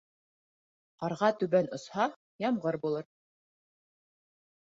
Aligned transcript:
Ҡарға 1.03 1.29
түбән 1.41 1.69
осһа, 1.77 2.07
ямғыр 2.45 2.79
булыр. 2.87 3.07